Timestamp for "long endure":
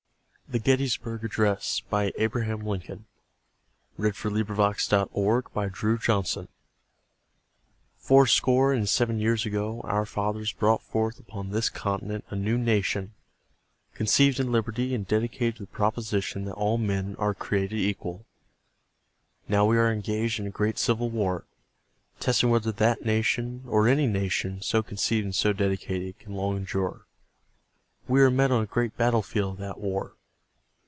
26.35-27.07